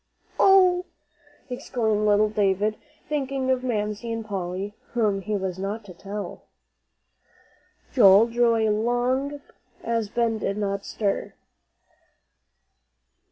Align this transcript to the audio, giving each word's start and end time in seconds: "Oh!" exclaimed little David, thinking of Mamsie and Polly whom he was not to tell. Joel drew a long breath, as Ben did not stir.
"Oh!" 0.39 0.85
exclaimed 1.47 2.07
little 2.07 2.27
David, 2.31 2.75
thinking 3.07 3.51
of 3.51 3.63
Mamsie 3.63 4.11
and 4.11 4.25
Polly 4.25 4.73
whom 4.93 5.21
he 5.21 5.35
was 5.35 5.59
not 5.59 5.85
to 5.85 5.93
tell. 5.93 6.41
Joel 7.93 8.25
drew 8.25 8.55
a 8.55 8.71
long 8.71 9.29
breath, 9.29 9.51
as 9.83 10.09
Ben 10.09 10.39
did 10.39 10.57
not 10.57 10.85
stir. 10.85 11.35